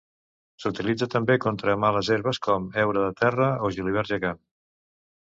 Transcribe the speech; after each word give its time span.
S'utilitza 0.63 1.07
també 1.15 1.35
contra 1.43 1.77
males 1.85 2.11
herbes 2.17 2.41
com 2.49 2.67
heura 2.83 3.07
de 3.07 3.15
terra 3.23 3.55
o 3.69 3.75
julivert 3.81 4.15
gegant. 4.17 4.47